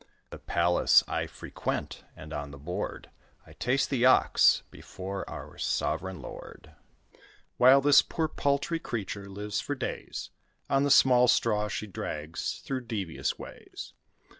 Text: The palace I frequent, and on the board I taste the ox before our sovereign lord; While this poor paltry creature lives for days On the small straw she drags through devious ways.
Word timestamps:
The 0.31 0.39
palace 0.39 1.03
I 1.07 1.27
frequent, 1.27 2.03
and 2.15 2.33
on 2.33 2.49
the 2.49 2.57
board 2.57 3.11
I 3.45 3.53
taste 3.53 3.91
the 3.91 4.03
ox 4.07 4.63
before 4.71 5.29
our 5.29 5.59
sovereign 5.59 6.23
lord; 6.23 6.71
While 7.57 7.81
this 7.81 8.01
poor 8.01 8.27
paltry 8.27 8.79
creature 8.79 9.29
lives 9.29 9.61
for 9.61 9.75
days 9.75 10.31
On 10.71 10.81
the 10.83 10.89
small 10.89 11.27
straw 11.27 11.67
she 11.67 11.85
drags 11.85 12.63
through 12.65 12.85
devious 12.87 13.37
ways. 13.37 13.93